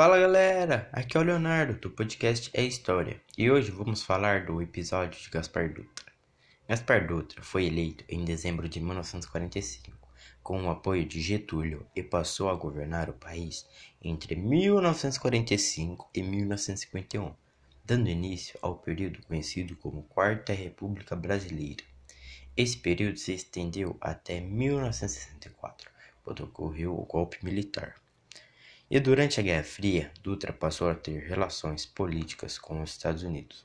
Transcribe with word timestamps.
Fala 0.00 0.18
galera, 0.18 0.88
aqui 0.94 1.14
é 1.14 1.20
o 1.20 1.22
Leonardo 1.22 1.74
do 1.74 1.90
podcast 1.90 2.50
É 2.54 2.62
História 2.62 3.20
e 3.36 3.50
hoje 3.50 3.70
vamos 3.70 4.02
falar 4.02 4.46
do 4.46 4.62
episódio 4.62 5.20
de 5.20 5.28
Gaspar 5.28 5.68
Dutra. 5.68 6.06
Gaspar 6.66 7.06
Dutra 7.06 7.42
foi 7.42 7.66
eleito 7.66 8.02
em 8.08 8.24
dezembro 8.24 8.66
de 8.66 8.80
1945 8.80 10.08
com 10.42 10.62
o 10.62 10.70
apoio 10.70 11.04
de 11.04 11.20
Getúlio 11.20 11.86
e 11.94 12.02
passou 12.02 12.48
a 12.48 12.54
governar 12.54 13.10
o 13.10 13.12
país 13.12 13.68
entre 14.02 14.34
1945 14.36 16.08
e 16.14 16.22
1951, 16.22 17.34
dando 17.84 18.08
início 18.08 18.58
ao 18.62 18.76
período 18.76 19.20
conhecido 19.26 19.76
como 19.76 20.04
Quarta 20.04 20.54
República 20.54 21.14
Brasileira. 21.14 21.84
Esse 22.56 22.78
período 22.78 23.18
se 23.18 23.34
estendeu 23.34 23.98
até 24.00 24.40
1964, 24.40 25.90
quando 26.24 26.44
ocorreu 26.44 26.98
o 26.98 27.04
golpe 27.04 27.44
militar. 27.44 28.00
E 28.92 28.98
durante 28.98 29.38
a 29.38 29.42
Guerra 29.44 29.62
Fria, 29.62 30.10
Dutra 30.20 30.52
passou 30.52 30.90
a 30.90 30.96
ter 30.96 31.20
relações 31.20 31.86
políticas 31.86 32.58
com 32.58 32.82
os 32.82 32.90
Estados 32.90 33.22
Unidos, 33.22 33.64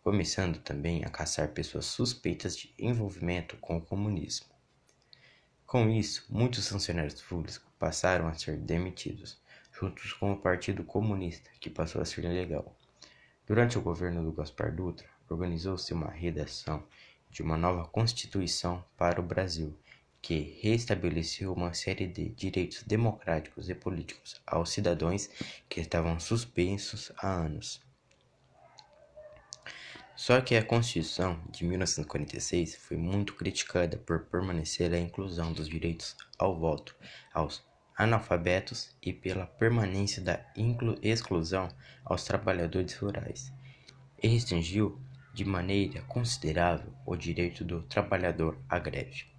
começando 0.00 0.60
também 0.60 1.04
a 1.04 1.10
caçar 1.10 1.48
pessoas 1.48 1.86
suspeitas 1.86 2.56
de 2.56 2.72
envolvimento 2.78 3.56
com 3.56 3.78
o 3.78 3.80
comunismo. 3.80 4.46
Com 5.66 5.90
isso, 5.90 6.24
muitos 6.30 6.68
funcionários 6.68 7.20
públicos 7.20 7.60
passaram 7.80 8.28
a 8.28 8.34
ser 8.34 8.58
demitidos, 8.58 9.40
juntos 9.72 10.12
com 10.12 10.30
o 10.30 10.40
Partido 10.40 10.84
Comunista, 10.84 11.50
que 11.58 11.68
passou 11.68 12.00
a 12.00 12.04
ser 12.04 12.22
ilegal. 12.22 12.72
Durante 13.48 13.76
o 13.76 13.82
governo 13.82 14.22
do 14.22 14.30
Gaspar 14.30 14.72
Dutra, 14.72 15.08
organizou-se 15.28 15.92
uma 15.92 16.12
redação 16.12 16.80
de 17.28 17.42
uma 17.42 17.56
nova 17.56 17.88
Constituição 17.88 18.84
para 18.96 19.20
o 19.20 19.24
Brasil 19.24 19.76
que 20.22 20.58
restabeleceu 20.60 21.52
uma 21.52 21.72
série 21.72 22.06
de 22.06 22.28
direitos 22.28 22.82
democráticos 22.82 23.68
e 23.68 23.74
políticos 23.74 24.40
aos 24.46 24.70
cidadãos 24.70 25.28
que 25.68 25.80
estavam 25.80 26.20
suspensos 26.20 27.10
há 27.18 27.28
anos. 27.28 27.80
Só 30.14 30.38
que 30.42 30.54
a 30.54 30.62
Constituição 30.62 31.40
de 31.50 31.64
1946 31.64 32.76
foi 32.76 32.98
muito 32.98 33.34
criticada 33.34 33.96
por 33.96 34.26
permanecer 34.26 34.92
a 34.92 34.98
inclusão 34.98 35.50
dos 35.52 35.66
direitos 35.66 36.14
ao 36.38 36.58
voto 36.58 36.94
aos 37.32 37.64
analfabetos 37.96 38.94
e 39.02 39.14
pela 39.14 39.46
permanência 39.46 40.22
da 40.22 40.44
exclusão 41.02 41.68
aos 42.04 42.24
trabalhadores 42.24 42.94
rurais, 42.94 43.52
e 44.22 44.28
restringiu 44.28 45.00
de 45.32 45.44
maneira 45.44 46.02
considerável 46.02 46.92
o 47.06 47.16
direito 47.16 47.64
do 47.64 47.82
trabalhador 47.82 48.58
à 48.68 48.78
greve. 48.78 49.29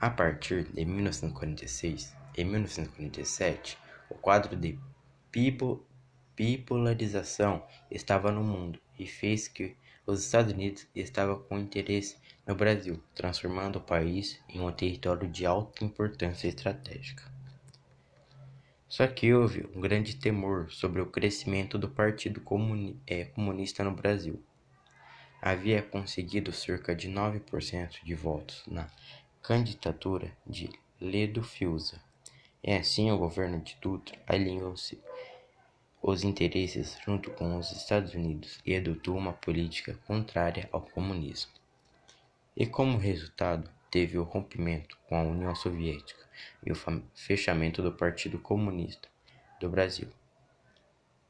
A 0.00 0.10
partir 0.10 0.64
de 0.64 0.84
1946 0.84 2.14
e 2.36 2.44
1947, 2.44 3.78
o 4.10 4.14
quadro 4.14 4.56
de 4.56 4.78
bipolarização 6.36 7.64
estava 7.90 8.30
no 8.30 8.42
mundo 8.42 8.78
e 8.98 9.06
fez 9.06 9.48
que 9.48 9.76
os 10.06 10.24
Estados 10.24 10.52
Unidos 10.52 10.86
estavam 10.94 11.38
com 11.44 11.58
interesse 11.58 12.16
no 12.46 12.54
Brasil, 12.54 13.02
transformando 13.14 13.76
o 13.76 13.82
país 13.82 14.38
em 14.48 14.60
um 14.60 14.70
território 14.70 15.26
de 15.28 15.46
alta 15.46 15.84
importância 15.84 16.48
estratégica. 16.48 17.24
Só 18.88 19.06
que 19.06 19.32
houve 19.32 19.66
um 19.74 19.80
grande 19.80 20.16
temor 20.16 20.70
sobre 20.70 21.00
o 21.00 21.06
crescimento 21.06 21.78
do 21.78 21.88
Partido 21.88 22.42
é, 23.06 23.24
Comunista 23.24 23.82
no 23.82 23.92
Brasil. 23.92 24.42
Havia 25.40 25.82
conseguido 25.82 26.52
cerca 26.52 26.94
de 26.94 27.08
9% 27.08 28.04
de 28.04 28.14
votos 28.14 28.62
na 28.66 28.88
candidatura 29.44 30.34
de 30.46 30.70
Ledo 30.98 31.42
Fiuza. 31.42 32.00
E 32.62 32.72
assim 32.72 33.10
o 33.10 33.18
governo 33.18 33.60
de 33.60 33.76
Dutra 33.78 34.18
alinhou-se 34.26 34.98
os 36.02 36.24
interesses 36.24 36.96
junto 37.04 37.30
com 37.30 37.58
os 37.58 37.70
Estados 37.70 38.14
Unidos 38.14 38.58
e 38.64 38.74
adotou 38.74 39.14
uma 39.14 39.34
política 39.34 40.00
contrária 40.06 40.66
ao 40.72 40.80
comunismo. 40.80 41.52
E 42.56 42.64
como 42.64 42.96
resultado, 42.96 43.70
teve 43.90 44.16
o 44.16 44.22
rompimento 44.22 44.96
com 45.06 45.14
a 45.14 45.22
União 45.22 45.54
Soviética 45.54 46.24
e 46.64 46.72
o 46.72 47.02
fechamento 47.14 47.82
do 47.82 47.92
Partido 47.92 48.38
Comunista 48.38 49.10
do 49.60 49.68
Brasil. 49.68 50.08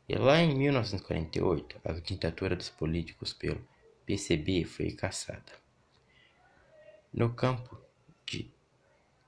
E 0.08 0.14
lá 0.14 0.38
em 0.38 0.54
1948, 0.54 1.81
a 1.84 1.92
ditadura 1.94 2.54
dos 2.54 2.70
políticos 2.70 3.32
pelo 3.32 3.60
PCB 4.06 4.64
foi 4.64 4.92
cassada. 4.92 5.52
No 7.12 7.34
campo 7.34 7.83
de 8.26 8.50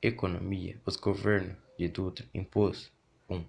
economia, 0.03 0.81
os 0.85 0.97
governos 0.97 1.57
de 1.79 1.89
Dutra 1.89 2.27
impôs 2.33 2.91
um 3.29 3.45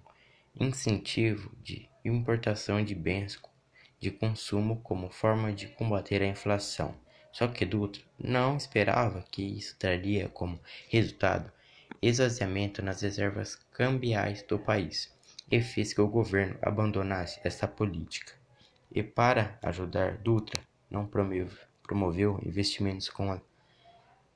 incentivo 0.58 1.50
de 1.62 1.88
importação 2.04 2.84
de 2.84 2.94
bens 2.94 3.40
de 4.00 4.10
consumo 4.10 4.80
como 4.82 5.10
forma 5.10 5.52
de 5.52 5.68
combater 5.68 6.22
a 6.22 6.26
inflação. 6.26 6.94
Só 7.32 7.46
que 7.46 7.64
Dutra 7.64 8.02
não 8.18 8.56
esperava 8.56 9.24
que 9.30 9.42
isso 9.42 9.76
traria 9.78 10.28
como 10.28 10.60
resultado 10.88 11.52
esvaziamento 12.00 12.82
nas 12.82 13.02
reservas 13.02 13.56
cambiais 13.72 14.42
do 14.42 14.58
país 14.58 15.12
e 15.50 15.60
fez 15.60 15.92
que 15.92 16.00
o 16.00 16.08
governo 16.08 16.58
abandonasse 16.62 17.40
essa 17.42 17.66
política. 17.66 18.32
E 18.90 19.02
para 19.02 19.58
ajudar 19.62 20.18
Dutra, 20.18 20.62
não 20.90 21.06
promoveu 21.06 22.40
investimentos 22.44 23.10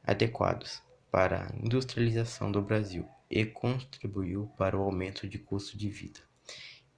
adequados 0.05 0.83
para 1.13 1.43
a 1.43 1.57
industrialização 1.63 2.51
do 2.51 2.63
Brasil 2.63 3.07
e 3.31 3.45
contribuiu 3.45 4.51
para 4.57 4.79
o 4.79 4.83
aumento 4.83 5.29
de 5.29 5.39
custo 5.39 5.77
de 5.77 5.91
vida. 5.91 6.21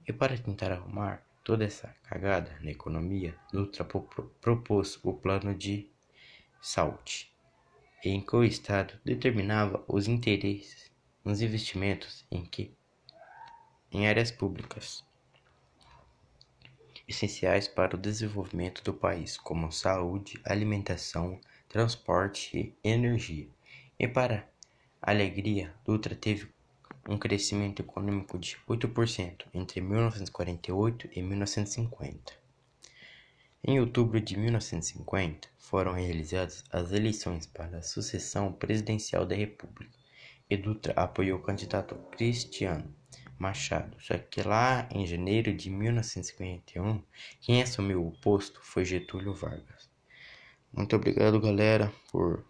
E 0.07 0.13
para 0.13 0.37
tentar 0.37 0.71
arrumar 0.71 1.21
toda 1.43 1.65
essa 1.65 1.93
cagada 2.03 2.57
na 2.61 2.71
economia, 2.71 3.35
Dutra 3.51 3.83
propôs 4.39 4.97
o 5.03 5.13
plano 5.13 5.53
de 5.53 5.89
SALT, 6.61 7.29
em 8.05 8.21
que 8.21 8.35
o 8.37 8.43
Estado 8.45 8.97
determinava 9.03 9.83
os 9.85 10.07
interesses 10.07 10.89
nos 11.23 11.41
investimentos 11.41 12.25
em 12.31 12.45
que 12.45 12.73
em 13.91 14.07
áreas 14.07 14.31
públicas 14.31 15.03
essenciais 17.05 17.67
para 17.67 17.97
o 17.97 17.99
desenvolvimento 17.99 18.81
do 18.81 18.93
país, 18.93 19.35
como 19.37 19.71
saúde, 19.73 20.39
alimentação, 20.45 21.37
transporte 21.67 22.57
e 22.57 22.89
energia. 22.89 23.54
E 23.97 24.07
para 24.07 24.49
alegria, 25.01 25.73
Dutra 25.85 26.15
teve 26.15 26.49
um 27.07 27.17
crescimento 27.17 27.81
econômico 27.81 28.37
de 28.37 28.57
8% 28.67 29.45
entre 29.53 29.79
1948 29.79 31.09
e 31.15 31.21
1950. 31.21 32.33
Em 33.63 33.79
outubro 33.79 34.19
de 34.19 34.37
1950, 34.37 35.47
foram 35.57 35.93
realizadas 35.93 36.63
as 36.69 36.91
eleições 36.91 37.45
para 37.45 37.77
a 37.77 37.81
sucessão 37.81 38.51
presidencial 38.51 39.25
da 39.25 39.35
República 39.35 39.97
e 40.49 40.57
Dutra 40.57 40.93
apoiou 40.95 41.39
o 41.39 41.41
candidato 41.41 41.95
Cristiano 42.11 42.93
Machado, 43.39 43.97
só 43.99 44.17
que 44.17 44.41
lá 44.43 44.87
em 44.91 45.05
janeiro 45.05 45.53
de 45.53 45.69
1951, 45.69 47.01
quem 47.41 47.61
assumiu 47.61 48.05
o 48.05 48.11
posto 48.11 48.59
foi 48.61 48.85
Getúlio 48.85 49.33
Vargas. 49.33 49.89
Muito 50.71 50.95
obrigado, 50.95 51.39
galera, 51.39 51.91
por 52.11 52.45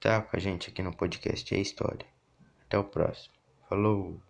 tá 0.00 0.22
com 0.22 0.36
a 0.36 0.40
gente 0.40 0.70
aqui 0.70 0.82
no 0.82 0.96
podcast 0.96 1.54
É 1.54 1.58
História. 1.58 2.06
Até 2.64 2.78
o 2.78 2.84
próximo. 2.84 3.34
Falou! 3.68 4.29